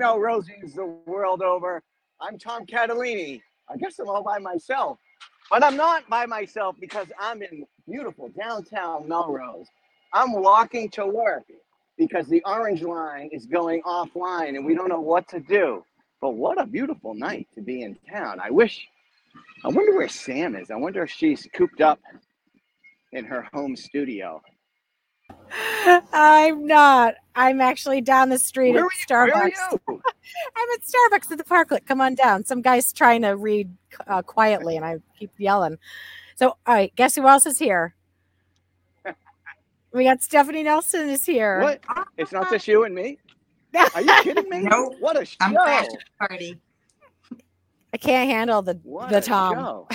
[0.00, 1.82] Evening, Melrosians the world over.
[2.20, 3.40] I'm Tom Catalini.
[3.68, 4.98] I guess I'm all by myself,
[5.50, 9.66] but I'm not by myself because I'm in beautiful downtown Melrose.
[10.14, 11.44] I'm walking to work
[11.98, 15.84] because the orange line is going offline and we don't know what to do.
[16.20, 18.40] But what a beautiful night to be in town.
[18.42, 18.86] I wish,
[19.64, 20.70] I wonder where Sam is.
[20.70, 22.00] I wonder if she's cooped up
[23.12, 24.40] in her home studio.
[26.12, 27.14] I'm not.
[27.34, 29.32] I'm actually down the street Where at are you?
[29.32, 29.78] Where are Starbucks.
[29.88, 30.02] you?
[30.56, 31.86] I'm at Starbucks at the parklet.
[31.86, 32.44] Come on down.
[32.44, 33.70] Some guy's trying to read
[34.06, 35.78] uh, quietly, and I keep yelling.
[36.36, 37.94] So, all right, guess who else is here?
[39.92, 41.60] We got Stephanie Nelson is here.
[41.62, 41.82] What?
[42.16, 43.18] It's not just you and me?
[43.92, 44.60] Are you kidding me?
[44.70, 44.94] no.
[45.00, 45.36] What a show!
[45.40, 46.60] I'm crashing the party.
[47.92, 49.86] I can't handle the What the a Tom.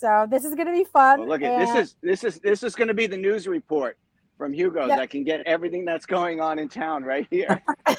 [0.00, 0.24] Show.
[0.24, 1.20] So this is gonna be fun.
[1.20, 3.96] Well, look at this is this is this is going to be the news report
[4.36, 4.88] from Hugo's.
[4.88, 4.98] Yep.
[5.00, 7.60] I can get everything that's going on in town right here.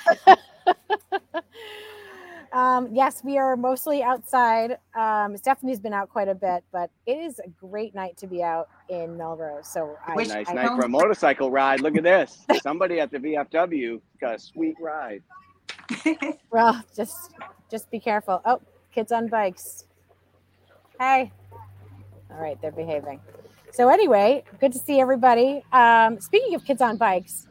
[2.53, 4.77] um, yes, we are mostly outside.
[4.97, 8.42] Um, Stephanie's been out quite a bit, but it is a great night to be
[8.42, 9.67] out in Melrose.
[9.67, 11.81] So I, Wish- nice I night for a motorcycle ride.
[11.81, 12.45] Look at this.
[12.61, 15.22] Somebody at the VFW got a sweet ride.
[16.52, 17.33] well, just
[17.70, 18.42] just be careful.
[18.45, 18.61] Oh,
[18.93, 19.86] kids on bikes.
[20.99, 21.31] Hey.
[22.32, 23.20] All right, they're behaving.
[23.72, 25.64] So anyway, good to see everybody.
[25.72, 27.48] Um, speaking of kids on bikes,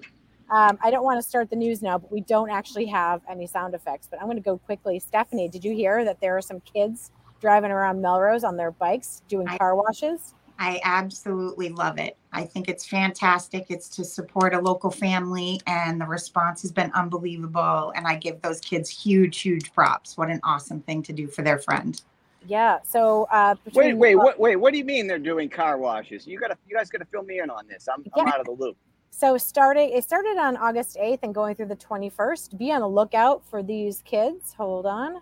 [0.51, 3.47] um, I don't want to start the news now, but we don't actually have any
[3.47, 4.09] sound effects.
[4.11, 4.99] But I'm going to go quickly.
[4.99, 9.23] Stephanie, did you hear that there are some kids driving around Melrose on their bikes
[9.29, 10.35] doing I- car washes?
[10.61, 12.17] I absolutely love it.
[12.33, 13.67] I think it's fantastic.
[13.69, 17.93] It's to support a local family, and the response has been unbelievable.
[17.95, 20.17] And I give those kids huge, huge props.
[20.17, 22.03] What an awesome thing to do for their friend.
[22.47, 22.79] Yeah.
[22.83, 24.39] So uh, Wait, wait, what?
[24.39, 26.27] Wait, what do you mean they're doing car washes?
[26.27, 27.89] You gotta, you guys gotta fill me in on this.
[27.93, 28.77] I'm, I'm out of the loop.
[29.11, 32.57] So starting it started on August 8th and going through the 21st.
[32.57, 34.55] Be on the lookout for these kids.
[34.55, 35.17] Hold on.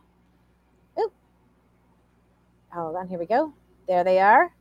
[1.00, 1.12] Oop.
[2.72, 3.53] Hold on, here we go.
[3.88, 4.53] There they are.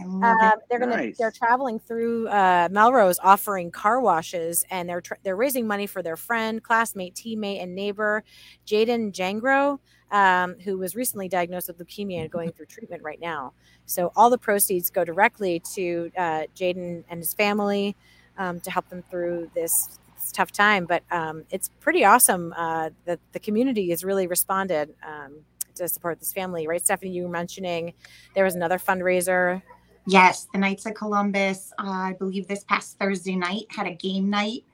[0.00, 0.06] I
[0.44, 1.18] Um, they're gonna Nice.
[1.18, 6.02] they're traveling through uh, Melrose offering car washes and they're tr- they're raising money for
[6.02, 8.22] their friend, classmate, teammate, and neighbor,
[8.66, 9.78] Jaden Jangro,
[10.10, 13.52] um, who was recently diagnosed with leukemia and going through treatment right now.
[13.86, 17.96] So all the proceeds go directly to uh, Jaden and his family
[18.38, 20.86] um, to help them through this, this tough time.
[20.86, 25.40] But um, it's pretty awesome uh, that the community has really responded um,
[25.76, 26.82] to support this family, right?
[26.82, 27.94] Stephanie, you were mentioning
[28.34, 29.62] there was another fundraiser
[30.06, 34.30] Yes, the Knights of Columbus, uh, I believe this past Thursday night had a game
[34.30, 34.64] night,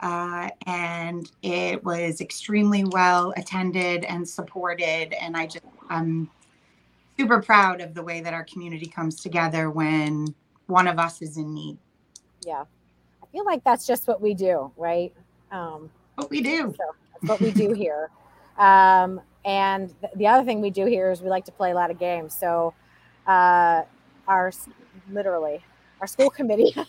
[0.00, 5.14] uh, and it was extremely well attended and supported.
[5.20, 6.30] And I just, I'm
[7.18, 10.34] super proud of the way that our community comes together when
[10.66, 11.78] one of us is in need.
[12.42, 12.64] yeah
[13.22, 15.14] i feel like that's just what we do right
[15.52, 16.74] um What we do.
[16.76, 18.10] so that's what we do here
[18.58, 21.74] um and th- the other thing we do here is we like to play a
[21.74, 22.74] lot of games so
[23.26, 23.82] uh
[24.28, 24.52] our
[25.10, 25.60] literally
[26.00, 26.74] our school committee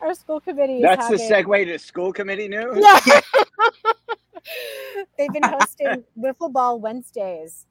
[0.00, 2.78] our school committee is That's the having, segue to school committee news.
[2.78, 3.00] yeah.
[5.18, 7.66] they've been hosting wiffle ball wednesdays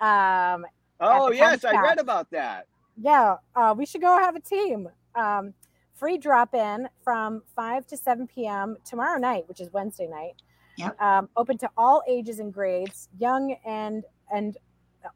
[0.00, 0.64] um
[1.04, 2.68] Oh yes, I read about that.
[2.96, 4.88] yeah, uh, we should go have a team.
[5.16, 5.52] Um,
[5.94, 8.76] free drop in from 5 to 7 p.m.
[8.84, 10.34] tomorrow night, which is Wednesday night.
[10.78, 11.00] Yep.
[11.02, 14.56] Um, open to all ages and grades, young and and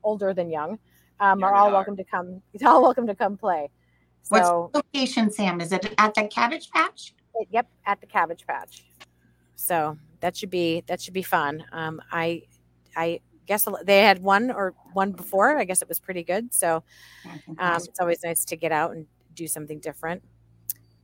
[0.03, 0.77] older than young,
[1.21, 1.73] um, are all hard.
[1.73, 2.43] welcome to come.
[2.65, 3.71] All welcome to come play.
[4.29, 5.61] What's So, the location, Sam?
[5.61, 7.15] Is it at the Cabbage Patch?
[7.35, 8.85] it- yep, at the Cabbage Patch.
[9.57, 11.65] So that should be that should be fun.
[11.73, 12.43] Um, I
[12.97, 15.57] I guess they had one or one before.
[15.57, 16.53] I guess it was pretty good.
[16.53, 16.83] So
[17.59, 20.23] um, it's always nice to get out and do something different.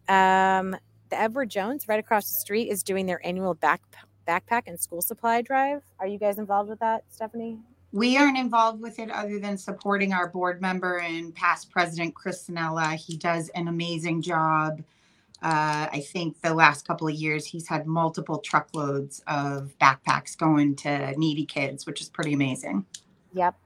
[0.08, 0.76] Um,
[1.10, 3.80] the Edward Jones, right across the street, is doing their annual back
[4.26, 5.82] backpack and school supply drive.
[5.98, 7.58] Are you guys involved with that, Stephanie?
[7.92, 12.48] We aren't involved with it other than supporting our board member and past president, Chris
[12.48, 12.94] Sinella.
[12.94, 14.82] He does an amazing job.
[15.42, 20.76] Uh, I think the last couple of years, he's had multiple truckloads of backpacks going
[20.76, 22.86] to needy kids, which is pretty amazing.
[23.34, 23.56] Yep.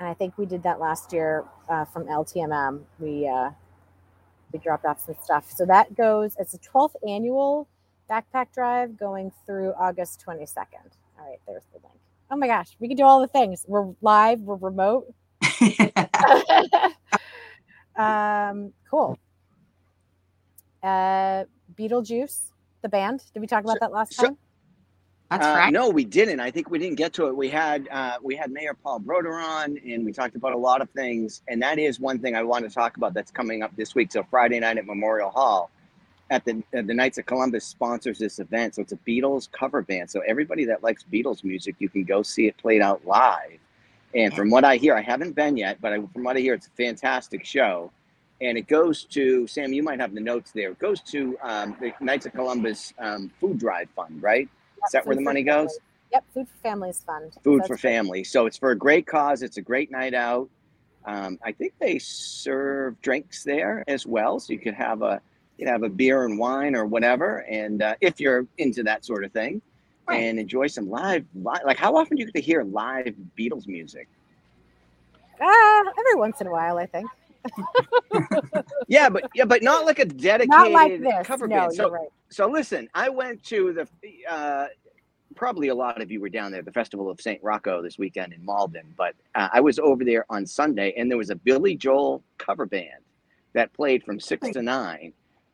[0.00, 2.82] And I think we did that last year uh, from LTMM.
[2.98, 3.50] We uh,
[4.52, 5.50] we dropped off some stuff.
[5.50, 6.36] So that goes.
[6.38, 7.68] It's a 12th annual
[8.10, 10.90] backpack drive going through August 22nd.
[11.18, 12.00] All right, there's the link.
[12.32, 13.66] Oh my gosh, we can do all the things.
[13.68, 14.40] We're live.
[14.40, 15.12] We're remote.
[17.94, 19.18] um, cool.
[20.82, 21.44] Uh,
[21.78, 23.22] Beatlejuice, the band.
[23.34, 24.38] Did we talk about So- that last so- time?
[25.30, 25.72] That's Uh, right.
[25.72, 26.40] No, we didn't.
[26.40, 27.34] I think we didn't get to it.
[27.36, 30.82] We had uh, we had Mayor Paul Brodeur on, and we talked about a lot
[30.82, 31.40] of things.
[31.48, 34.12] And that is one thing I want to talk about that's coming up this week.
[34.12, 35.70] So Friday night at Memorial Hall,
[36.32, 38.74] at the uh, the Knights of Columbus sponsors this event.
[38.74, 40.10] So it's a Beatles cover band.
[40.10, 43.58] So everybody that likes Beatles music, you can go see it played out live.
[44.14, 46.54] And from what I hear, I haven't been yet, but I, from what I hear,
[46.54, 47.90] it's a fantastic show.
[48.40, 49.72] And it goes to Sam.
[49.72, 50.70] You might have the notes there.
[50.70, 54.48] It goes to um, the Knights of Columbus um, Food Drive Fund, right?
[54.86, 55.72] Is that where the money Families.
[55.72, 55.78] goes?
[56.12, 57.32] Yep, Food for Families Fund.
[57.44, 58.24] Food That's for family.
[58.24, 59.42] So it's for a great cause.
[59.42, 60.48] It's a great night out.
[61.04, 65.20] Um, I think they serve drinks there as well, so you could have a
[65.58, 69.04] you know, have a beer and wine or whatever, and uh, if you're into that
[69.04, 69.60] sort of thing,
[70.08, 70.16] Right.
[70.24, 71.60] and enjoy some live, live.
[71.64, 74.08] Like how often do you get to hear live Beatles music?
[75.40, 77.08] Ah, every once in a while, I think.
[78.88, 81.26] Yeah, but yeah, but not like a dedicated Not like this.
[81.26, 81.74] cover no, band.
[81.74, 82.08] So you're right.
[82.30, 83.88] so listen, I went to the
[84.30, 84.66] uh,
[85.34, 87.42] probably a lot of you were down there, the Festival of St.
[87.42, 91.16] Rocco this weekend in Malden, but uh, I was over there on Sunday and there
[91.18, 93.02] was a Billy Joel cover band
[93.54, 95.12] that played from six to nine.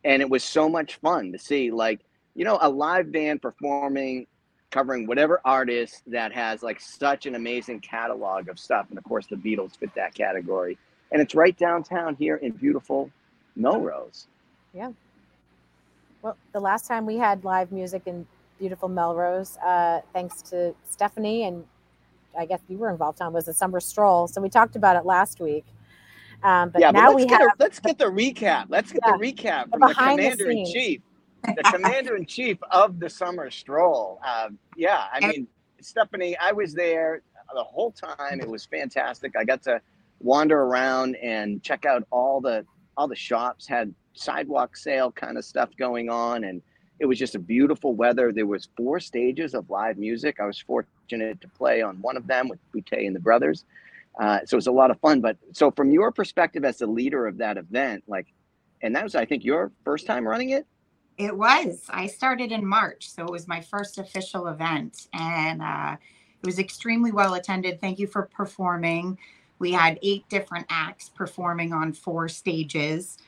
[0.09, 2.01] And it was so much fun to see, like,
[2.35, 4.27] you know, a live band performing,
[4.71, 8.87] covering whatever artist that has like such an amazing catalog of stuff.
[8.89, 10.79] And of course, the Beatles fit that category.
[11.13, 13.11] And it's right downtown here in beautiful
[13.55, 14.27] Melrose.
[14.73, 14.93] Yeah.
[16.23, 18.27] Well, the last time we had live music in
[18.59, 21.65] beautiful Melrose, uh, thanks to Stephanie and
[22.39, 24.27] I guess you were involved, Tom, was a summer stroll.
[24.29, 25.65] So we talked about it last week.
[26.43, 28.67] Um, but yeah, now but let's we get have a, let's get the recap.
[28.69, 29.13] Let's get Yeah.
[29.13, 31.03] the recap from the the commander in chief,
[31.57, 34.21] the commander in chief of the summer stroll.
[34.27, 35.49] Um, yeah, I mean,
[35.81, 37.23] Stephanie, I was there
[37.55, 38.41] the whole time.
[38.41, 39.35] It was fantastic.
[39.37, 39.81] I got to
[40.21, 45.45] wander around and check out all the all the shops had sidewalk sale kind of
[45.45, 46.63] stuff going on, and
[47.01, 48.33] it was just a beautiful weather.
[48.33, 50.39] There was four stages of live music.
[50.41, 53.65] I was fortunate to play on one of them with Boutte and the Brothers.
[54.19, 55.21] Uh, so it was a lot of fun.
[55.21, 58.27] But so from your perspective as the leader of that event, like,
[58.83, 60.67] and that was, I think, your first time running it.
[61.17, 61.85] It was.
[61.89, 65.97] I started in March, so it was my first official event, and uh,
[66.41, 67.81] it was extremely well attended.
[67.81, 69.19] Thank you for performing.
[69.59, 73.19] We had eight different acts performing on four stages.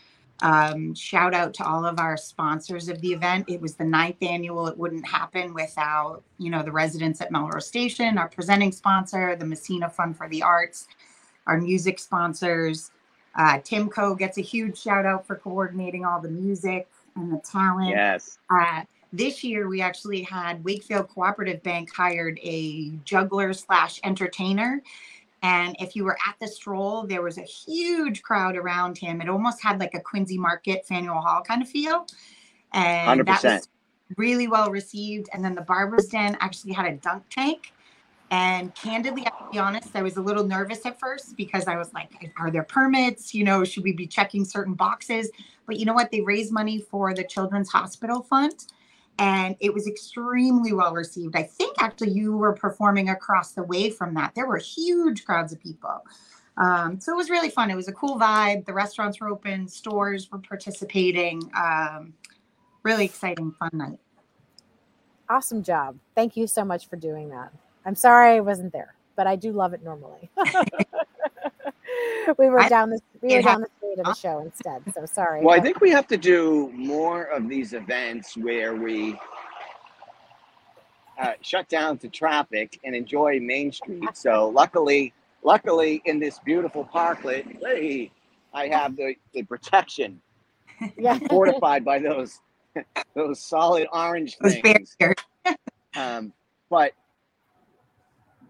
[0.43, 3.47] Um, shout out to all of our sponsors of the event.
[3.49, 4.67] It was the ninth annual.
[4.69, 9.45] It wouldn't happen without, you know, the residents at Melrose Station, our presenting sponsor, the
[9.45, 10.89] Messina Fund for the Arts,
[11.47, 12.91] our music sponsors.
[13.35, 17.91] Uh, Timco gets a huge shout out for coordinating all the music and the talent.
[17.91, 18.39] Yes.
[18.49, 18.83] Uh,
[19.13, 24.83] this year, we actually had Wakefield Cooperative Bank hired a juggler slash entertainer.
[25.43, 29.21] And if you were at the stroll, there was a huge crowd around him.
[29.21, 32.07] It almost had like a Quincy Market, Faneuil Hall kind of feel.
[32.73, 33.55] And that 100%.
[33.55, 33.69] was
[34.17, 35.29] really well received.
[35.33, 37.73] And then the Barber's Den actually had a dunk tank.
[38.31, 41.93] And candidly, I'll be honest, I was a little nervous at first because I was
[41.93, 43.35] like, are there permits?
[43.35, 45.31] You know, should we be checking certain boxes?
[45.67, 46.13] But you know what?
[46.13, 48.67] They raised money for the Children's Hospital Fund
[49.21, 51.37] and it was extremely well received.
[51.37, 54.35] I think actually you were performing across the way from that.
[54.35, 56.05] There were huge crowds of people.
[56.57, 57.71] Um, so it was really fun.
[57.71, 58.65] It was a cool vibe.
[58.65, 61.43] The restaurants were open, stores were participating.
[61.55, 62.15] Um,
[62.83, 63.99] really exciting, fun night.
[65.29, 65.99] awesome job.
[66.15, 67.53] Thank you so much for doing that.
[67.85, 70.31] I'm sorry I wasn't there, but I do love it normally.
[72.39, 74.83] we were I- down the we were it down the street of the show instead.
[74.95, 75.45] So sorry.
[75.45, 79.19] Well, I think we have to do more of these events where we
[81.21, 84.09] uh, shut down to traffic and enjoy Main Street.
[84.15, 85.13] So luckily,
[85.43, 88.11] luckily in this beautiful parklet, hey,
[88.55, 90.21] I have the, the protection
[90.99, 91.19] yeah.
[91.29, 92.41] fortified by those
[93.15, 94.97] those solid orange Those things.
[95.97, 96.33] Um,
[96.71, 96.93] but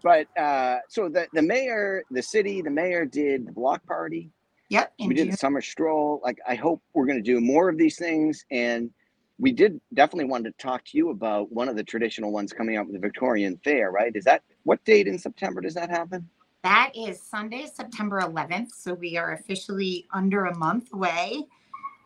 [0.03, 4.29] but uh, so the the mayor, the city, the mayor did the block party.
[4.71, 4.93] Yep.
[5.05, 5.37] we did June.
[5.37, 6.21] summer stroll.
[6.23, 8.89] Like I hope we're going to do more of these things, and
[9.37, 12.77] we did definitely want to talk to you about one of the traditional ones coming
[12.77, 13.91] up with the Victorian Fair.
[13.91, 14.15] Right?
[14.15, 16.27] Is that what date in September does that happen?
[16.63, 18.69] That is Sunday, September 11th.
[18.77, 21.47] So we are officially under a month away.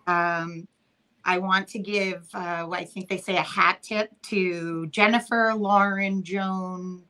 [0.07, 0.67] Um,
[1.25, 6.23] I want to give, uh, I think they say, a hat tip to Jennifer, Lauren,
[6.23, 7.03] Joan,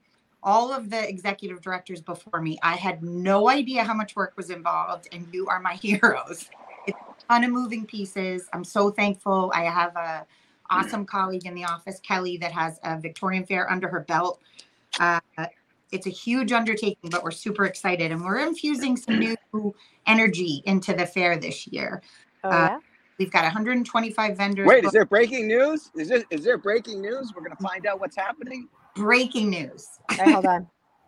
[0.45, 2.57] all of the executive directors before me.
[2.61, 6.49] I had no idea how much work was involved, and you are my heroes.
[6.87, 8.47] it's a ton of moving pieces.
[8.53, 9.51] I'm so thankful.
[9.55, 10.25] I have a
[10.69, 14.39] awesome colleague in the office, Kelly, that has a Victorian Fair under her belt.
[14.99, 15.19] Uh,
[15.91, 19.35] it's a huge undertaking, but we're super excited and we're infusing some new
[20.07, 22.01] energy into the fair this year.
[22.43, 22.79] Oh, Uh, yeah.
[23.17, 24.67] We've got 125 vendors.
[24.67, 25.89] Wait, is there breaking news?
[25.95, 27.31] Is there is there breaking news?
[27.33, 28.67] We're gonna find out what's happening.
[28.95, 29.87] Breaking news.
[30.09, 30.67] All right, hold on.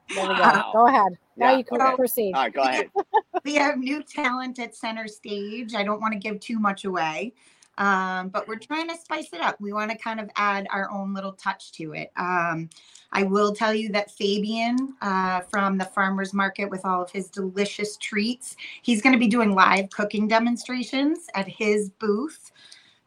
[0.09, 0.41] There we go.
[0.41, 0.71] Wow.
[0.73, 1.17] Go ahead.
[1.37, 1.95] Now Yeah, you can okay.
[1.95, 2.33] proceed.
[2.35, 2.89] All right, go ahead.
[3.45, 5.75] we have new talent at center stage.
[5.75, 7.33] I don't want to give too much away,
[7.77, 9.59] um, but we're trying to spice it up.
[9.61, 12.11] We want to kind of add our own little touch to it.
[12.17, 12.69] Um,
[13.11, 17.29] I will tell you that Fabian uh, from the farmers market with all of his
[17.29, 22.51] delicious treats, he's going to be doing live cooking demonstrations at his booth.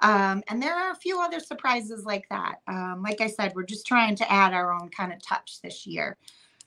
[0.00, 2.60] Um, and there are a few other surprises like that.
[2.66, 5.86] Um, like I said, we're just trying to add our own kind of touch this
[5.86, 6.16] year.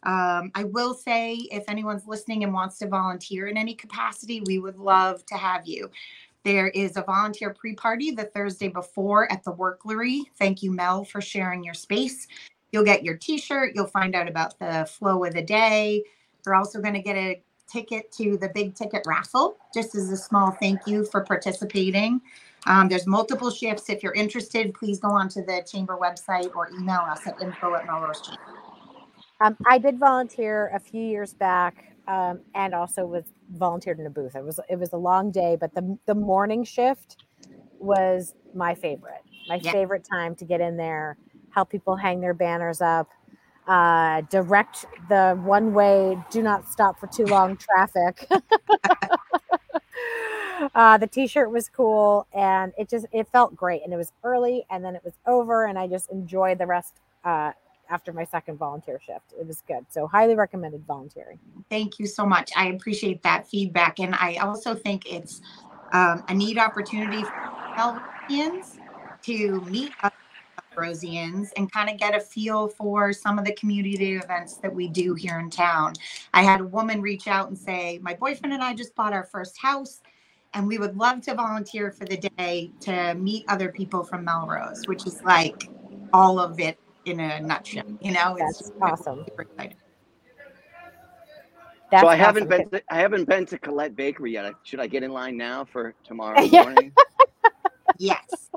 [0.04, 4.60] Um, I will say, if anyone's listening and wants to volunteer in any capacity, we
[4.60, 5.90] would love to have you.
[6.44, 10.24] There is a volunteer pre party the Thursday before at the Worklery.
[10.38, 12.28] Thank you, Mel, for sharing your space.
[12.72, 16.04] You'll get your t shirt, you'll find out about the flow of the day.
[16.46, 20.18] You're also going to get a ticket to the big ticket raffle, just as a
[20.18, 22.22] small thank you for participating.
[22.66, 23.90] Um, there's multiple shifts.
[23.90, 27.86] If you're interested, please go onto the chamber website or email us at info at
[27.86, 28.42] Melrose Chamber.
[29.42, 34.10] Um, I did volunteer a few years back, um, and also was volunteered in a
[34.10, 34.36] booth.
[34.36, 37.26] It was it was a long day, but the the morning shift
[37.80, 39.24] was my favorite.
[39.50, 39.72] My Yeah.
[39.72, 41.18] favorite time to get in there,
[41.50, 43.10] help people hang their banners up,
[43.68, 48.28] uh, direct the one way, do not stop for too long traffic.
[50.76, 54.66] uh, the t-shirt was cool and it just it felt great and it was early
[54.70, 57.52] and then it was over and i just enjoyed the rest uh,
[57.90, 61.38] after my second volunteer shift it was good so highly recommended volunteering
[61.74, 62.52] Thank you so much.
[62.56, 64.00] I appreciate that feedback.
[64.00, 65.42] And I also think it's
[65.92, 68.78] um, a neat opportunity for Melrosians
[69.24, 69.92] to meet
[70.76, 74.88] Melrosians and kind of get a feel for some of the community events that we
[74.88, 75.94] do here in town.
[76.34, 79.24] I had a woman reach out and say, My boyfriend and I just bought our
[79.24, 80.02] first house.
[80.56, 84.84] And we would love to volunteer for the day to meet other people from Melrose,
[84.86, 85.68] which is like
[86.14, 87.84] all of it in a nutshell.
[88.02, 89.26] You know, That's awesome.
[89.28, 89.78] super exciting.
[91.90, 92.70] That's so I haven't awesome.
[92.70, 94.54] been to, I haven't been to Colette Bakery yet.
[94.64, 96.92] Should I get in line now for tomorrow morning?
[97.98, 98.50] Yes.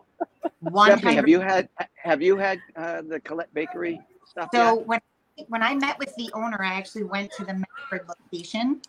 [0.70, 4.86] One Stephanie, have you had have you had uh, the Colette Bakery stuff So yet?
[4.86, 5.00] when
[5.48, 8.80] when I met with the owner, I actually went to the Medford location,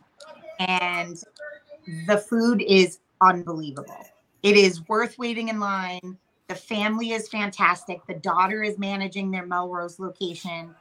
[0.60, 1.22] and
[2.08, 4.06] the food is unbelievable.
[4.44, 6.18] It is worth waiting in line.
[6.48, 8.00] The family is fantastic.
[8.08, 10.74] The daughter is managing their Melrose location.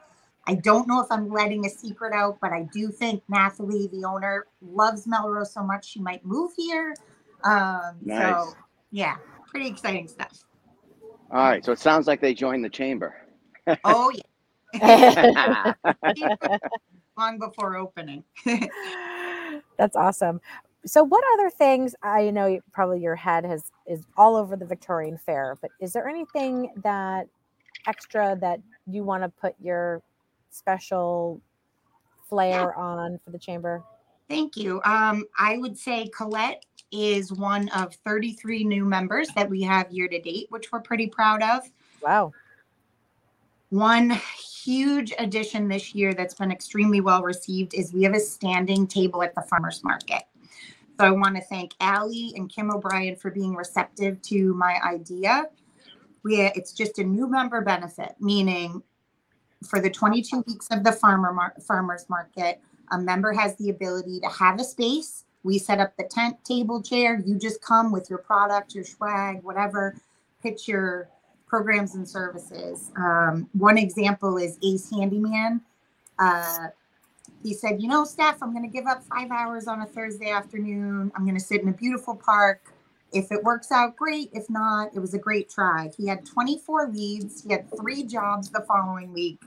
[0.47, 4.05] I don't know if I'm letting a secret out, but I do think Nathalie, the
[4.05, 6.95] owner, loves Melrose so much she might move here.
[7.43, 8.45] Um, Nice.
[8.45, 8.53] So
[8.91, 9.17] yeah,
[9.49, 10.46] pretty exciting stuff.
[11.31, 13.15] All right, so it sounds like they joined the chamber.
[13.83, 14.11] Oh
[14.73, 15.73] yeah,
[17.17, 18.23] long before opening.
[19.77, 20.41] That's awesome.
[20.85, 21.95] So, what other things?
[22.01, 26.07] I know probably your head has is all over the Victorian Fair, but is there
[26.07, 27.27] anything that
[27.87, 30.01] extra that you want to put your
[30.49, 31.41] special
[32.29, 33.83] flair on for the chamber?
[34.29, 34.81] Thank you.
[34.83, 40.07] Um, I would say Colette is one of 33 new members that we have year
[40.07, 41.63] to date, which we're pretty proud of.
[42.01, 42.31] Wow.
[43.69, 48.87] One huge addition this year that's been extremely well received is we have a standing
[48.87, 50.23] table at the farmers market.
[50.99, 55.45] So I want to thank Allie and Kim O'Brien for being receptive to my idea.
[56.23, 58.81] We it's just a new member benefit, meaning
[59.65, 64.19] for the 22 weeks of the farmer mar- farmers market, a member has the ability
[64.21, 65.25] to have a space.
[65.47, 67.23] We set up the tent, table, chair.
[67.25, 69.95] You just come with your product, your swag, whatever,
[70.43, 71.07] pitch your
[71.47, 72.91] programs and services.
[72.97, 75.61] Um, one example is Ace Handyman.
[76.19, 76.67] Uh,
[77.43, 80.31] he said, You know, Steph, I'm going to give up five hours on a Thursday
[80.31, 81.13] afternoon.
[81.15, 82.73] I'm going to sit in a beautiful park.
[83.13, 84.29] If it works out, great.
[84.33, 85.91] If not, it was a great try.
[85.95, 89.39] He had 24 leads, he had three jobs the following week.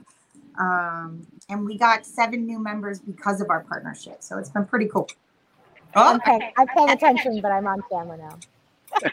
[0.59, 4.23] Um, and we got seven new members because of our partnership.
[4.23, 5.07] So it's been pretty cool.
[5.95, 8.39] Oh, I'm paying, I'm paying attention, but I'm on camera now.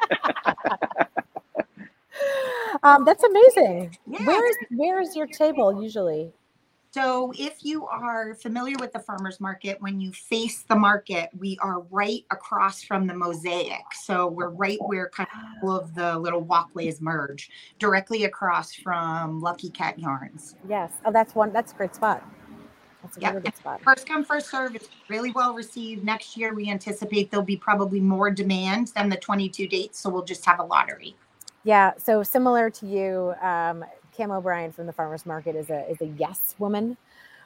[2.82, 3.96] um, that's amazing.
[4.06, 4.24] Yeah.
[4.24, 6.32] Where is where is your table usually?
[6.90, 11.58] So, if you are familiar with the farmers market, when you face the market, we
[11.60, 13.82] are right across from the mosaic.
[13.92, 19.38] So, we're right where kind of all of the little walkways merge, directly across from
[19.40, 20.56] Lucky Cat Yarns.
[20.66, 20.92] Yes.
[21.04, 21.52] Oh, that's one.
[21.52, 22.24] That's a great spot.
[23.08, 23.30] That's a Yeah.
[23.30, 23.80] really good spot.
[23.82, 24.74] First come, first serve.
[24.76, 26.04] It's really well received.
[26.04, 30.24] Next year, we anticipate there'll be probably more demand than the 22 dates, so we'll
[30.24, 31.16] just have a lottery.
[31.64, 31.92] Yeah.
[31.96, 36.06] So similar to you, um, Cam O'Brien from the farmers market is a is a
[36.06, 36.96] yes woman,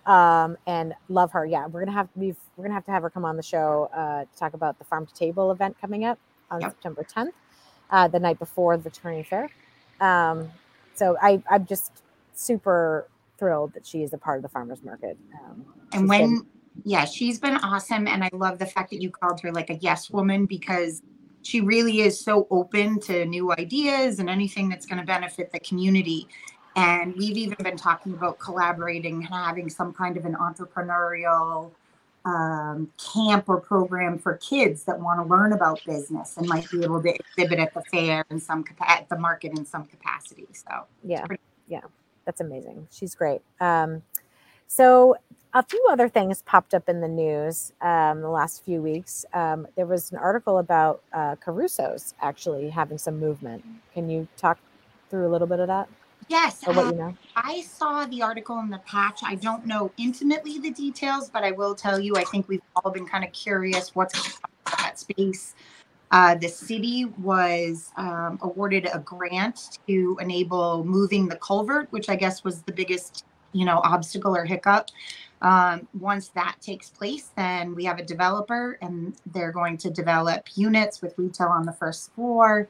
[0.06, 1.46] um, and love her.
[1.46, 3.88] Yeah, we're gonna have we've we're gonna have to have her come on the show
[3.94, 6.18] uh, to talk about the farm to table event coming up
[6.50, 6.70] on Yep.
[6.72, 7.32] September 10th,
[7.90, 9.48] uh, the night before the Victorian fair.
[10.00, 10.50] Um,
[10.94, 12.02] so I I'm just
[12.34, 13.06] super
[13.42, 15.18] thrilled that she is a part of the farmers market.
[15.44, 16.46] Um, And been- when,
[16.84, 18.06] yeah, she's been awesome.
[18.06, 21.02] And I love the fact that you called her like a yes woman because
[21.42, 25.58] she really is so open to new ideas and anything that's going to benefit the
[25.58, 26.28] community.
[26.76, 31.72] And we've even been talking about collaborating and having some kind of an entrepreneurial
[32.24, 36.84] um, camp or program for kids that want to learn about business and might be
[36.84, 40.46] able to exhibit at the fair in some capa- at the market in some capacity.
[40.52, 41.80] So yeah pretty- yeah
[42.24, 42.88] that's amazing.
[42.90, 43.42] She's great.
[43.60, 44.02] Um,
[44.66, 45.16] so
[45.54, 49.24] a few other things popped up in the news um, the last few weeks.
[49.34, 53.64] Um, there was an article about uh, caruso's actually having some movement.
[53.92, 54.58] Can you talk
[55.10, 55.88] through a little bit of that?
[56.28, 57.16] Yes, or what uh, you know?
[57.36, 59.20] I saw the article in the patch.
[59.22, 62.90] I don't know intimately the details, but I will tell you, I think we've all
[62.90, 65.54] been kind of curious what's going on in that space.
[66.12, 72.16] Uh, the city was um, awarded a grant to enable moving the culvert, which I
[72.16, 74.90] guess was the biggest, you know, obstacle or hiccup.
[75.40, 80.48] Um, once that takes place, then we have a developer, and they're going to develop
[80.54, 82.68] units with retail on the first floor,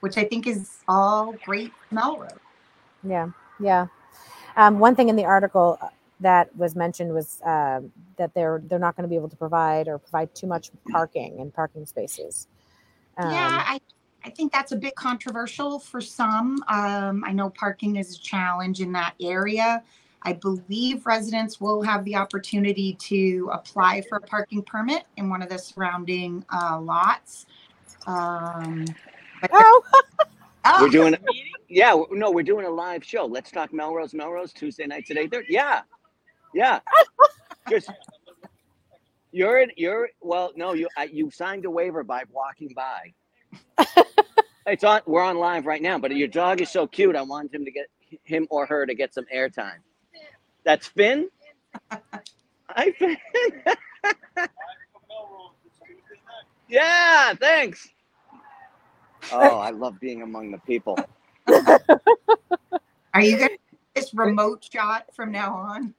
[0.00, 2.30] which I think is all great Melrose.
[3.04, 3.28] yeah
[3.60, 3.86] yeah
[4.56, 5.88] um, one thing in the article uh,
[6.20, 9.88] that was mentioned was um that they're they're not going to be able to provide
[9.88, 12.48] or provide too much parking and parking spaces
[13.18, 13.80] um, yeah, I,
[14.24, 16.62] I think that's a bit controversial for some.
[16.68, 19.82] Um, I know parking is a challenge in that area.
[20.22, 25.42] I believe residents will have the opportunity to apply for a parking permit in one
[25.42, 27.46] of the surrounding uh, lots.
[28.06, 28.84] Um,
[29.40, 29.82] but oh
[30.64, 31.16] oh, We're doing,
[31.68, 33.26] yeah, w- no, we're doing a live show.
[33.26, 35.44] Let's talk Melrose, Melrose, Tuesday nights at 8:30.
[35.48, 35.82] Yeah,
[36.54, 36.80] yeah.
[37.68, 37.90] Just,
[39.32, 43.12] you're, in- you're, well, no, you, I, you signed a waiver by walking by.
[44.66, 47.16] it's on, we're on live right now, but your dog is so cute.
[47.16, 47.86] I want him to get,
[48.24, 49.78] him or her to get some airtime.
[50.64, 51.28] That's Finn?
[51.90, 53.16] Hi, Finn.
[56.68, 57.88] yeah, thanks.
[59.32, 60.98] Oh, I love being among the people.
[61.48, 63.58] are you going to
[63.94, 65.94] this remote shot from now on?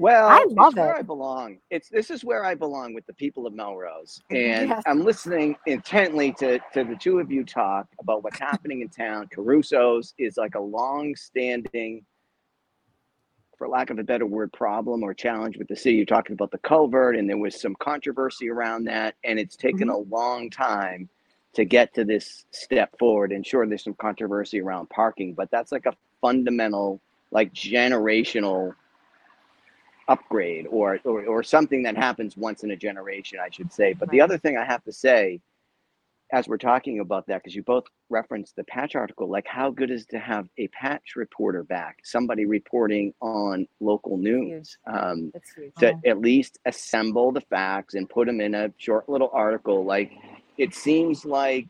[0.00, 1.00] Well, I love where it.
[1.00, 1.58] I belong.
[1.68, 4.82] It's this is where I belong with the people of Melrose, and Yes.
[4.86, 9.28] I'm listening intently to to the two of you talk about what's happening in town.
[9.30, 12.02] Caruso's is like a long-standing,
[13.58, 15.96] for lack of a better word, problem or challenge with the city.
[15.96, 19.88] You're talking about the culvert, and there was some controversy around that, and it's taken
[19.88, 20.14] mm-hmm.
[20.14, 21.10] a long time
[21.52, 23.32] to get to this step forward.
[23.32, 28.72] And sure, there's some controversy around parking, but that's like a fundamental, like generational
[30.08, 33.92] upgrade or, or or something that happens once in a generation, I should say.
[33.92, 35.40] But the other thing I have to say,
[36.32, 39.90] as we're talking about that, because you both referenced the patch article, like how good
[39.90, 44.76] is to have a patch reporter back, somebody reporting on local news.
[44.86, 45.32] Um,
[45.78, 46.10] to Mhm.
[46.10, 49.84] at least assemble the facts and put them in a short little article.
[49.84, 50.12] Like
[50.58, 51.66] it seems like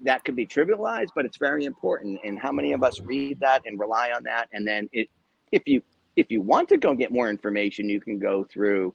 [0.00, 2.18] that could be trivialized, but it's very important.
[2.24, 4.48] And how many of us read that and rely on that?
[4.52, 5.08] And then it,
[5.52, 5.82] if you
[6.16, 8.94] if you want to go get more information, you can go through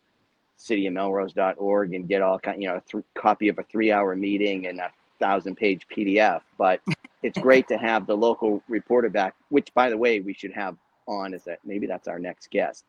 [0.59, 4.79] cityofmelrose.org and get all kind, you know, a th- copy of a three-hour meeting and
[4.79, 6.41] a thousand-page PDF.
[6.57, 6.81] But
[7.23, 10.75] it's great to have the local reporter back, which, by the way, we should have
[11.07, 11.33] on.
[11.33, 12.83] Is that maybe that's our next guest?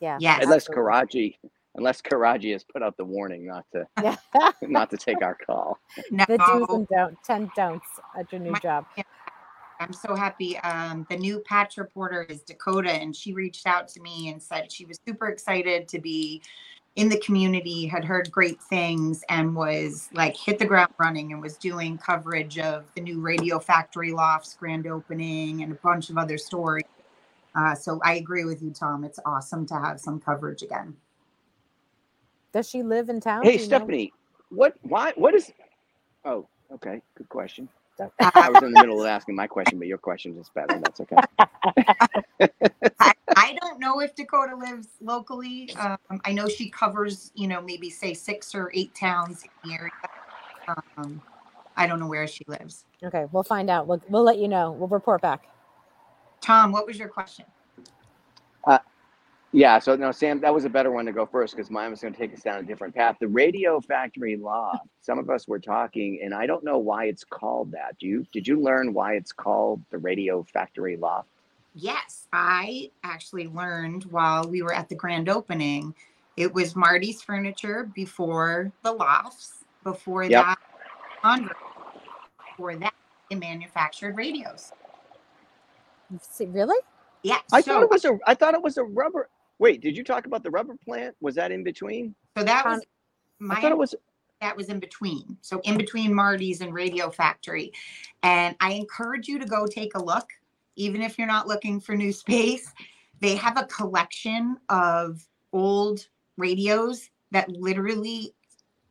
[0.00, 0.42] yeah Yes.
[0.42, 0.82] unless absolutely.
[0.92, 1.36] Karaji,
[1.76, 4.16] unless Karaji has put out the warning not to yeah
[4.62, 5.78] not to take our call.
[6.10, 7.86] No, the do's and don't 10 don'ts
[8.18, 8.86] at your new My- job
[9.80, 10.58] I'm so happy.
[10.58, 14.70] Um, the new patch reporter is Dakota, and she reached out to me and said
[14.70, 16.42] she was super excited to be
[16.96, 21.42] in the community, had heard great things, and was like hit the ground running and
[21.42, 26.18] was doing coverage of the new Radio Factory Lofts grand opening and a bunch of
[26.18, 26.84] other stories.
[27.54, 29.04] Uh, so I agree with you, Tom.
[29.04, 30.96] It's awesome to have some coverage again.
[32.52, 33.76] does she live in town Hey Do you know?
[33.78, 34.12] Stephanie,
[34.50, 35.52] what why what is
[36.24, 37.68] oh okay, good question.
[37.94, 40.80] Steph- I was in the middle of asking my question, but your question is better.
[40.80, 41.16] That's okay.
[43.00, 45.70] I, I don't know if Dakota lives locally.
[45.78, 49.74] Um, I know she covers, you know, maybe say six or eight towns in the
[49.74, 49.90] area.
[50.96, 51.22] Um,
[51.76, 52.84] I don't know where she lives.
[53.04, 55.42] okay we'll find out we'll, we'll let you know we'll report back
[56.44, 57.46] Tom, what was your question?
[59.56, 62.00] Yeah, so no, Sam, that was a better one to go first because mine was
[62.00, 63.14] going to take us down a different path.
[63.20, 64.80] The Radio Factory Law.
[65.00, 67.96] Some of us were talking, and I don't know why it's called that.
[68.00, 68.26] Do you?
[68.32, 71.24] Did you learn why it's called the Radio Factory Law?
[71.72, 75.94] Yes, I actually learned while we were at the grand opening.
[76.36, 79.64] It was Marty's Furniture before the lofts.
[79.84, 80.32] Before Yep.
[80.32, 80.58] that,
[81.22, 81.56] Converse.
[82.50, 82.94] Before that,
[83.30, 84.72] they manufactured radios.
[86.22, 86.80] See, really?
[87.22, 87.38] Yeah.
[87.52, 88.18] I so, thought it was a.
[88.26, 89.28] I thought it was a rubber.
[89.58, 91.14] Wait, did you talk about the rubber plant?
[91.20, 92.14] Was that in between?
[92.36, 92.82] so that Con- was
[93.38, 93.94] my I thought it was.
[94.40, 95.36] that was in between.
[95.40, 97.72] So in between Marty's and Radio Factory.
[98.22, 100.28] And I encourage you to go take a look,
[100.76, 102.72] even if you're not looking for new space.
[103.20, 108.34] They have a collection of old radios that literally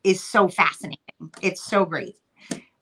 [0.04, 0.98] is so fascinating.
[1.42, 2.16] It's so great.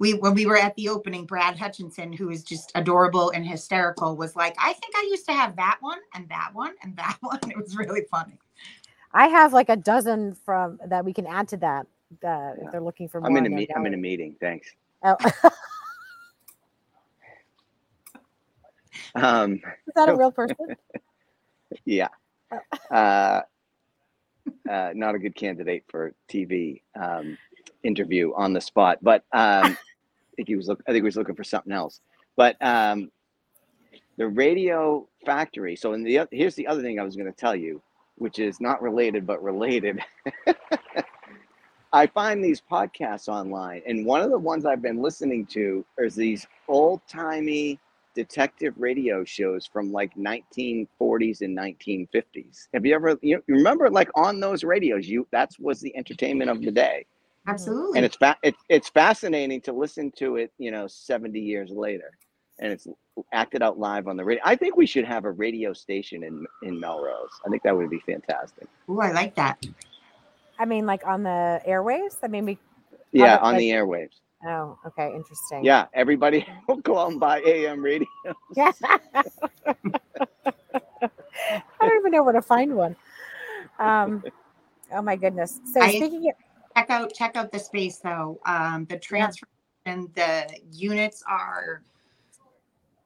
[0.01, 4.17] We when we were at the opening, Brad Hutchinson, who is just adorable and hysterical,
[4.17, 7.17] was like, I think I used to have that one and that one and that
[7.21, 7.39] one.
[7.47, 8.39] It was really funny.
[9.13, 11.85] I have like a dozen from that we can add to that.
[12.23, 12.53] Uh, Yeah.
[12.65, 13.29] If they're looking for more.
[13.29, 13.69] I'm in a in their meet.
[13.75, 14.35] I'm in a meeting.
[14.41, 14.73] Thanks.
[15.03, 15.17] Oh,
[19.15, 19.53] Um,
[19.87, 20.55] is that a real person?
[21.85, 22.07] yeah.
[22.89, 23.41] Uh,
[24.67, 27.37] uh, not a good candidate for TV um,
[27.83, 29.77] interview on the spot, but um, I
[30.41, 30.67] think he was.
[30.67, 32.01] Look, I think he was looking for something else.
[32.35, 33.11] But um,
[34.17, 35.75] the Radio Factory.
[35.75, 37.81] So, in the here's the other thing I was going to tell you,
[38.15, 39.99] which is not related but related.
[41.93, 46.15] I find these podcasts online, and one of the ones I've been listening to is
[46.15, 47.79] these old timey
[48.15, 52.67] detective radio shows from like 1940s and 1950s.
[52.73, 55.07] Have you ever you remember like on those radios?
[55.07, 57.05] You that was the entertainment of the day,
[57.47, 57.97] Absolutely.
[57.97, 60.51] and it's fa- it, it's fascinating to listen to it.
[60.57, 62.11] You know, 70 years later,
[62.59, 62.87] and it's
[63.33, 64.41] acted out live on the radio.
[64.45, 67.29] I think we should have a radio station in in Melrose.
[67.45, 68.67] I think that would be fantastic.
[68.87, 69.65] Oh, I like that.
[70.59, 72.17] I mean, like on the airwaves.
[72.23, 72.57] I mean, we.
[73.11, 74.19] Yeah, the- on like- the airwaves.
[74.43, 75.63] Oh, okay, interesting.
[75.63, 78.07] Yeah, everybody will go out and buy AM radio.
[78.55, 78.71] Yeah.
[78.83, 79.73] I
[81.79, 82.95] don't even know where to find one.
[83.79, 84.23] Um,
[84.93, 85.59] oh my goodness.
[85.71, 86.35] So I- speaking of,
[86.75, 89.47] check out check out the space though um the transfer
[89.85, 91.83] and the units are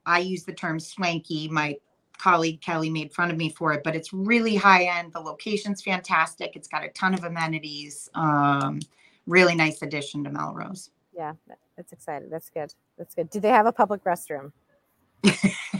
[0.06, 1.76] i use the term swanky my
[2.18, 5.82] colleague kelly made fun of me for it but it's really high end the location's
[5.82, 8.80] fantastic it's got a ton of amenities um
[9.28, 11.34] really nice addition to melrose yeah,
[11.78, 12.30] that's exciting.
[12.30, 12.74] That's good.
[12.98, 13.30] That's good.
[13.30, 14.52] Do they have a public restroom?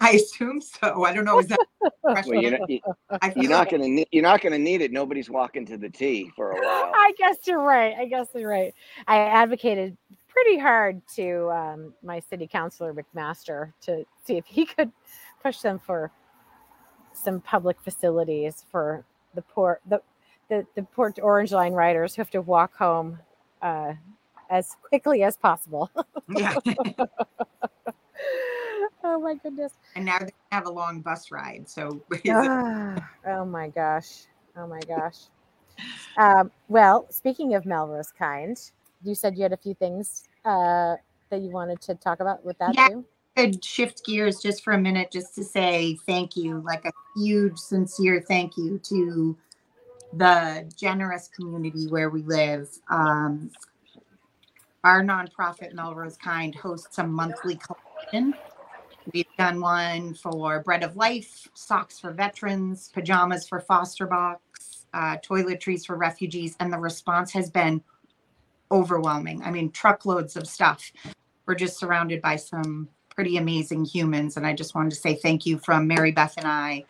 [0.08, 1.58] i assume so i don't know is that
[2.02, 2.80] Well, you're not, you-
[3.22, 4.92] I feel you're not like gonna need you're not gonna need it.
[4.92, 6.92] Nobody's walking to the T for a while.
[6.94, 7.94] I guess you're right.
[7.98, 8.74] I guess you're right.
[9.06, 9.96] I advocated
[10.28, 14.90] pretty hard to um, my city councilor McMaster to see if he could
[15.42, 16.10] push them for
[17.12, 20.00] some public facilities for the poor the
[20.48, 23.18] the, the poor Orange Line riders who have to walk home
[23.62, 23.92] uh,
[24.48, 25.90] as quickly as possible.
[26.28, 26.54] yeah
[29.04, 29.72] oh my goodness.
[29.96, 34.26] and now they have a long bus ride so Ah, oh my gosh.
[34.56, 35.16] Oh my gosh.
[36.16, 38.58] Um, well, speaking of Melrose Kind,
[39.02, 40.96] you said you had a few things uh,
[41.30, 42.84] that you wanted to talk about with that Yeah.
[42.84, 43.04] too.
[43.36, 47.58] could shift gears just for a minute just to say thank you like a huge
[47.58, 49.36] sincere thank you to
[50.12, 53.50] the generous community where we live um,
[54.84, 58.34] our nonprofit melrose kind hosts a monthly collection
[59.12, 65.16] we've done one for bread of life socks for veterans pajamas for foster box uh,
[65.18, 67.82] toiletries for refugees and the response has been
[68.72, 70.92] overwhelming i mean truckloads of stuff
[71.46, 72.88] we're just surrounded by some
[73.20, 74.36] pretty amazing humans.
[74.36, 76.84] And I just wanted to say thank you from Mary Beth and I.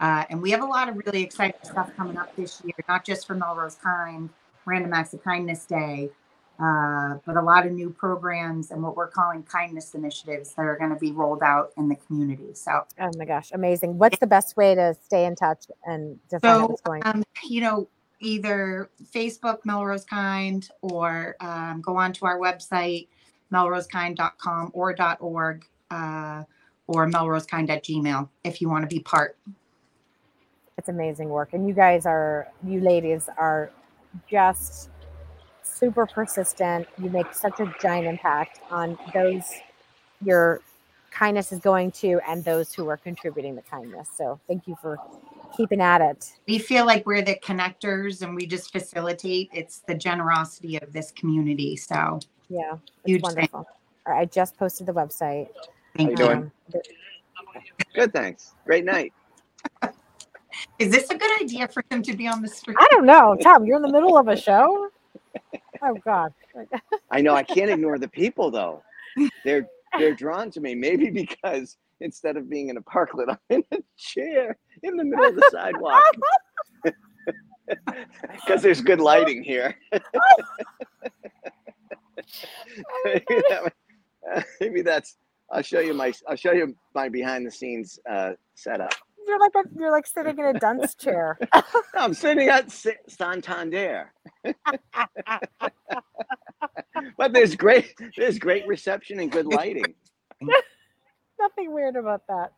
[0.00, 3.04] Uh, and we have a lot of really exciting stuff coming up this year, not
[3.04, 4.30] just for Melrose Kind,
[4.64, 6.10] Random Acts of Kindness Day,
[6.60, 10.76] uh, but a lot of new programs and what we're calling kindness initiatives that are
[10.76, 12.54] going to be rolled out in the community.
[12.54, 13.98] So, Oh my gosh, amazing.
[13.98, 17.02] What's the best way to stay in touch and to find out so what's going
[17.04, 17.88] um, you know,
[18.20, 23.08] either Facebook Melrose Kind or um, go on to our website,
[23.52, 26.44] melrosekind.com or .org uh,
[26.86, 29.36] or melrosekind at gmail if you want to be part.
[30.78, 31.52] It's amazing work.
[31.52, 33.70] And you guys are, you ladies are
[34.28, 34.90] just
[35.62, 36.86] super persistent.
[36.98, 39.44] You make such a giant impact on those
[40.24, 40.60] your
[41.10, 44.08] kindness is going to and those who are contributing the kindness.
[44.16, 44.98] So thank you for
[45.56, 46.32] keeping at it.
[46.48, 49.50] We feel like we're the connectors and we just facilitate.
[49.52, 51.76] It's the generosity of this community.
[51.76, 53.66] So Yeah, it's Huge wonderful.
[54.06, 55.48] All right, I just posted the website.
[55.96, 56.16] thank you you.
[56.16, 56.38] doing?
[56.38, 56.84] Um, th-
[57.94, 58.54] Good, thanks.
[58.64, 59.12] Great night.
[60.78, 62.76] Is this a good idea for him to be on the street?
[62.80, 63.64] I don't know, Tom.
[63.64, 64.88] You're in the middle of a show.
[65.82, 66.32] Oh God.
[67.10, 68.82] I know I can't ignore the people though.
[69.44, 69.68] They're
[69.98, 70.74] they're drawn to me.
[70.74, 75.26] Maybe because instead of being in a parklet, I'm in a chair in the middle
[75.26, 76.02] of the sidewalk.
[78.28, 79.74] Because there's good lighting here.
[83.04, 83.72] maybe, that,
[84.30, 85.16] uh, maybe that's.
[85.50, 86.12] I'll show you my.
[86.28, 88.92] I'll show you my behind the scenes uh, setup.
[89.26, 91.38] You're like a, you're like sitting in a dunce chair.
[91.94, 92.70] I'm sitting at
[93.08, 94.12] Santander.
[97.16, 99.94] But there's great there's great reception and good lighting.
[101.40, 102.52] Nothing weird about that.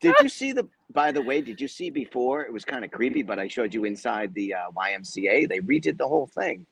[0.00, 0.68] Did you see the?
[0.92, 2.42] By the way, did you see before?
[2.42, 5.48] It was kind of creepy, but I showed you inside the uh, YMCA.
[5.48, 6.66] They redid the whole thing.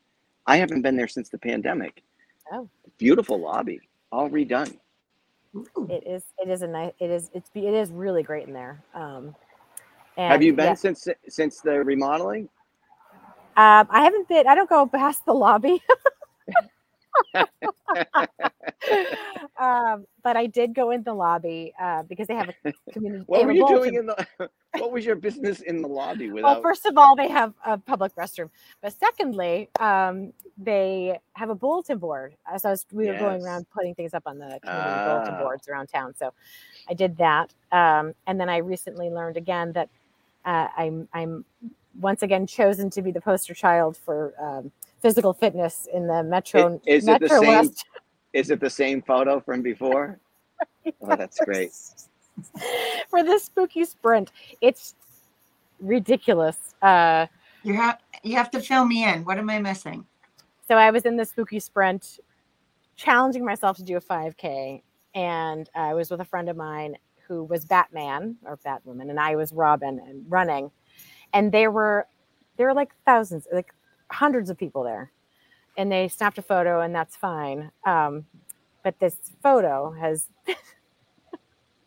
[0.47, 2.03] I haven't been there since the pandemic.
[2.53, 2.69] Oh.
[2.99, 3.81] Beautiful lobby,
[4.13, 4.79] all redone.
[5.57, 5.89] Ooh.
[5.91, 6.23] It is.
[6.39, 6.93] It is a nice.
[7.01, 7.31] It is.
[7.35, 8.83] It is really great in there.
[8.95, 9.35] Um,
[10.17, 12.49] and Have you been yeah, since since the remodeling?
[13.57, 14.47] Um, I haven't been.
[14.47, 15.83] I don't go past the lobby.
[19.59, 22.55] um, but I did go in the lobby uh, because they have a
[22.93, 23.25] community.
[23.27, 24.27] What were you doing in the?
[24.79, 28.15] What was your business in the lobby Well, first of all, they have a public
[28.15, 28.51] restroom,
[28.83, 32.35] but secondly, um, they have a bulletin board.
[32.51, 35.35] Uh, So I was, we were going around putting things up on the community bulletin
[35.35, 35.39] Ah.
[35.39, 36.15] boards around town.
[36.15, 36.35] So
[36.91, 39.89] I did that, um, and then I recently learned again that
[40.45, 41.47] uh, I'm I'm
[42.01, 44.71] once again chosen to be the poster child for um,
[45.03, 47.85] physical fitness in the Metro is it the Metro same- West.
[48.33, 50.19] Is it the same photo from before?
[51.03, 51.73] Oh, that's great.
[53.11, 54.31] for this spooky sprint.
[54.61, 54.95] It's
[55.81, 56.75] ridiculous.
[56.81, 57.27] Uh,
[57.65, 59.25] You have you have to fill me in.
[59.25, 60.07] What am I missing?
[60.69, 62.19] so I was in the spooky sprint,
[62.97, 64.83] challenging myself to do a 5K,
[65.15, 66.97] and I was with a friend of mine
[67.29, 70.71] who was Batman or Batwoman, and I was Robin and running,
[71.33, 72.07] and there were
[72.57, 73.73] there were like thousands, like
[74.11, 75.11] hundreds of people there,
[75.77, 77.71] and they snapped a photo, and that's fine.
[77.85, 78.27] Um,
[78.83, 80.29] but this photo has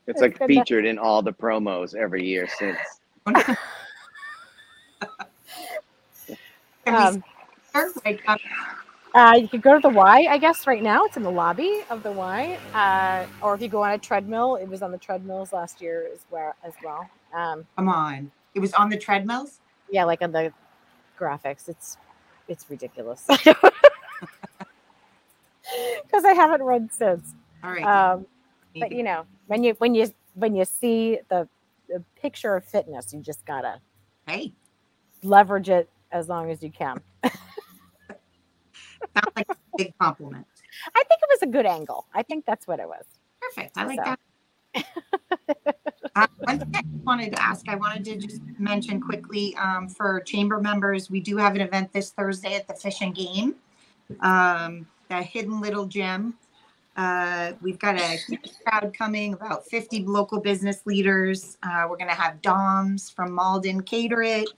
[0.09, 2.77] It's like It's featured in all the promos every year since.
[6.87, 7.23] Um,
[7.75, 8.37] uh,
[9.13, 11.05] Uh, you could go to the Y, I guess, right now.
[11.05, 12.57] It's in the lobby of the Y.
[12.73, 16.07] Uh, or if you go on a treadmill, it was on the treadmills last year
[16.11, 16.53] as well.
[16.63, 17.07] As well.
[17.33, 18.31] Um, come on.
[18.55, 19.59] It was on the treadmills.
[19.89, 20.51] yeah, like on the
[21.19, 21.97] graphics, it's
[22.47, 23.25] it's ridiculous.
[26.03, 27.35] Because I haven't run since.
[27.63, 27.83] All right.
[27.83, 28.25] Um,
[28.79, 31.47] but you know, when you when you when you see the,
[31.87, 33.79] the picture of fitness, you just gotta
[34.25, 34.51] hey,
[35.21, 36.99] leverage it as long as you can.
[37.23, 37.35] sounds
[39.35, 40.47] like a big compliment.
[40.95, 42.07] I think it was a good angle.
[42.15, 43.05] I think that's what it was.
[43.39, 43.77] Perfect.
[43.77, 44.15] I like So.
[44.75, 45.75] that.
[46.15, 50.19] Uh, one thing I wanted to ask, I wanted to just mention quickly um, for
[50.21, 53.55] chamber members, we do have an event this Thursday at the Fish and Game,
[54.21, 56.35] um, the Hidden Little Gem.
[56.97, 61.57] Uh, we've got a huge crowd coming, about 50 local business leaders.
[61.63, 64.49] Uh, we're going to have Doms from Malden cater it,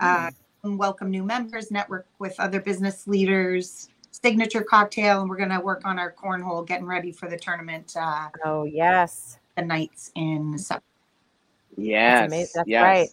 [0.00, 0.30] uh,
[0.64, 5.82] welcome new members, network with other business leaders, signature cocktail, and we're going to work
[5.84, 7.94] on our cornhole, getting ready for the tournament.
[7.98, 9.38] Uh, Oh yes.
[9.58, 10.84] The nights in Sep-
[11.76, 12.52] Yes, amazing.
[12.54, 12.80] That's yes.
[12.80, 13.10] right.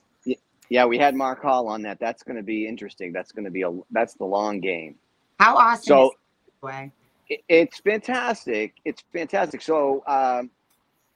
[0.69, 1.99] Yeah, we had Mark Hall on that.
[1.99, 3.13] That's going to be interesting.
[3.13, 3.71] That's going to be a.
[3.91, 4.97] That's the long game.
[5.39, 6.12] How awesome So is
[6.62, 6.93] way?
[7.29, 8.75] it- it's fantastic.
[8.86, 9.62] It's fantastic.
[9.62, 10.51] So um,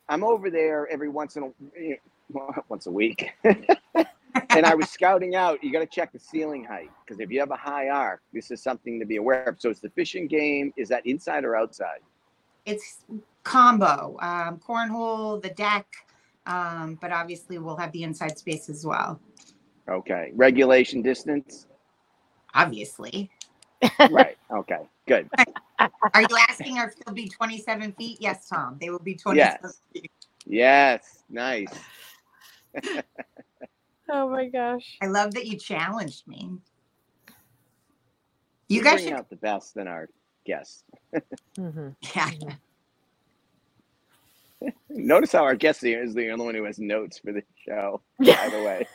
[0.10, 2.00] I'm over there every once in a
[2.70, 5.64] once a week, and I was scouting out.
[5.64, 8.52] You got to check the ceiling height because if you have a high arc, this
[8.52, 9.62] is something to be aware of.
[9.62, 10.74] So it's the Fish and Game.
[10.78, 12.02] Is that inside or outside?
[12.66, 13.00] It's
[13.44, 15.88] combo, um, cornhole, the deck,
[16.46, 19.20] um, but obviously we'll have the inside space as well.
[19.90, 20.32] Okay.
[20.36, 21.68] Regulation distance.
[22.56, 23.32] Obviously.
[24.06, 24.38] right.
[24.52, 24.80] Okay.
[25.08, 25.30] Good.
[26.14, 28.18] Are you asking if they'll be 27 feet?
[28.22, 28.78] Yes, Tom.
[28.82, 29.82] They will be 27 Yes.
[29.94, 30.12] feet.
[30.46, 31.24] Yes.
[31.30, 31.86] Nice.
[34.10, 34.98] Oh my gosh.
[35.02, 36.52] I love that you challenged me.
[38.70, 39.14] You We guys bring should.
[39.14, 40.10] out the best in our
[40.46, 40.84] guests.
[41.58, 42.32] hmm Yeah.
[44.90, 48.02] Notice how our guest here is the only one who has notes for the show.
[48.20, 48.88] By the way,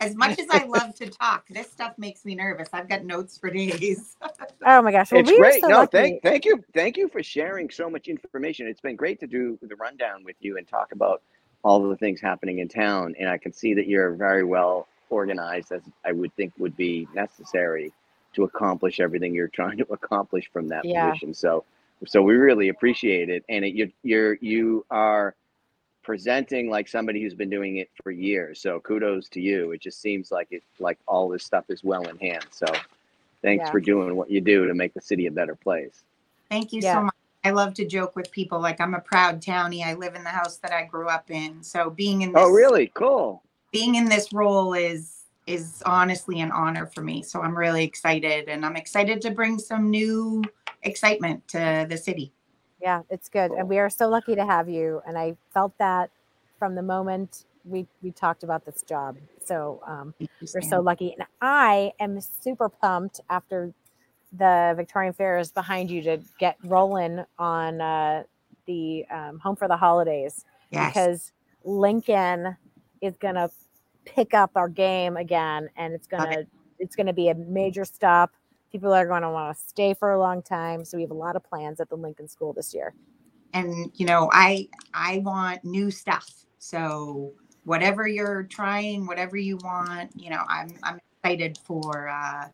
[0.00, 2.68] As much as I love to talk, this stuff makes me nervous.
[2.72, 4.16] I've got notes for days.
[4.64, 5.12] Oh my gosh.
[5.12, 5.60] Well, it's we great.
[5.60, 5.90] so no, lucky.
[5.92, 8.66] thank thank you, thank you for sharing so much information.
[8.68, 11.22] It's been great to do the rundown with you and talk about
[11.64, 13.14] all of the things happening in town.
[13.18, 17.08] And I can see that you're very well organized, as I would think would be
[17.14, 17.92] necessary
[18.34, 21.10] to accomplish everything you're trying to accomplish from that Yeah.
[21.10, 21.34] position.
[21.34, 21.64] So,
[22.06, 23.44] so we really appreciate it.
[23.48, 25.34] And it, you you're you are
[26.02, 28.60] presenting like somebody who's been doing it for years.
[28.60, 29.70] So kudos to you.
[29.72, 32.44] It just seems like it like all this stuff is well in hand.
[32.50, 32.66] So
[33.42, 33.70] thanks Yeah.
[33.70, 36.02] for doing what you do to make the city a better place.
[36.50, 36.94] Thank you Yeah.
[36.94, 37.14] so much.
[37.44, 39.84] I love to joke with people like I'm a proud townie.
[39.84, 41.62] I live in the house that I grew up in.
[41.62, 42.88] So being in oh, this Oh, really?
[42.94, 43.42] Cool.
[43.72, 47.20] being in this role is is honestly an honor for me.
[47.22, 50.44] So I'm really excited and I'm excited to bring some new
[50.82, 52.32] excitement to the city.
[52.80, 53.52] Yeah, it's good.
[53.52, 55.02] And we are so lucky to have you.
[55.06, 56.10] And I felt that
[56.58, 59.16] from the moment we we talked about this job.
[59.44, 61.12] So um, we're so lucky.
[61.12, 63.72] And I am super pumped after
[64.32, 68.24] the Victorian Fair is behind you to get rolling on uh,
[68.66, 70.92] the um, Home for the Holidays yes.
[70.92, 71.32] because
[71.64, 72.56] Lincoln
[73.00, 73.50] is going to
[74.04, 76.46] pick up our game again and it's going to
[76.78, 78.32] it's going to be a major stop.
[78.72, 80.84] People are going to want to stay for a long time.
[80.84, 82.94] So we have a lot of plans at the Lincoln School this year.
[83.54, 86.28] and you know, I I want new stuff.
[86.58, 87.32] So
[87.64, 92.48] whatever you're trying, whatever you want, you know, I'm I'm excited for uh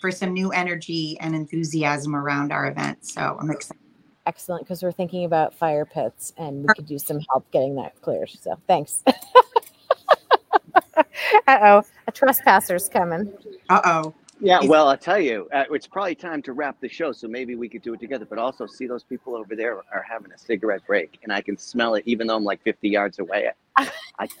[0.00, 3.04] for some new energy and enthusiasm around our event.
[3.04, 3.82] So I'm excited.
[4.26, 8.00] Excellent, because we're thinking about fire pits and we could use some help getting that
[8.02, 8.30] cleared.
[8.30, 9.02] So thanks.
[9.06, 11.02] uh
[11.48, 13.32] oh, a trespasser's coming.
[13.70, 14.14] Uh-oh.
[14.40, 17.56] Yeah, well, I'll tell you, uh, it's probably time to wrap the show, so maybe
[17.56, 18.24] we could do it together.
[18.24, 21.56] But also, see those people over there are having a cigarette break, and I can
[21.56, 23.50] smell it, even though I'm like 50 yards away.
[23.76, 23.88] I,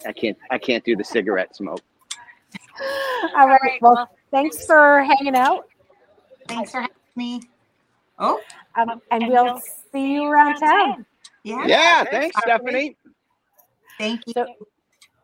[0.06, 1.80] I can't, I can't do the cigarette smoke.
[3.36, 3.80] All right.
[3.80, 5.66] Well, thanks for hanging out.
[6.46, 7.42] Thanks for having me.
[8.18, 8.40] Oh,
[8.76, 9.60] Um, and we'll
[9.92, 11.06] see you around town.
[11.44, 11.66] yeah.
[11.66, 12.96] Yeah, thanks, Stephanie.
[13.98, 14.32] Thank you.
[14.32, 14.46] So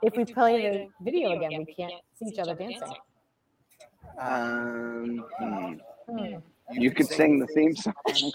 [0.03, 2.93] if we play the video again, we can't see each other dancing.
[4.19, 5.75] Um, hmm.
[6.73, 7.95] You could sing the theme song.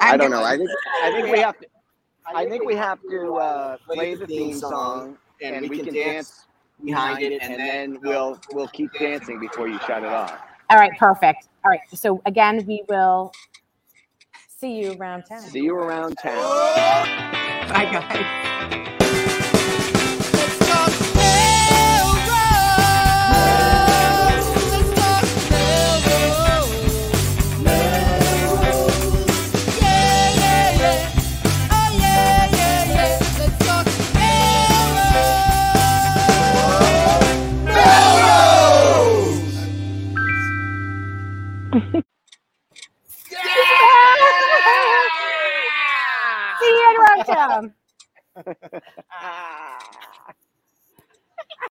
[0.00, 0.42] I don't know.
[0.42, 0.70] I think,
[1.02, 1.66] I think we have to.
[2.26, 6.46] I think we have to uh, play the theme song, and we can dance
[6.84, 10.38] behind it, and then we'll we'll keep dancing before you shut it off.
[10.70, 11.48] All right, perfect.
[11.64, 11.80] All right.
[11.92, 13.32] So again, we will
[14.48, 15.40] see you around town.
[15.40, 16.36] See you around town.
[17.68, 18.80] Bye, guys.
[49.10, 49.83] Ah.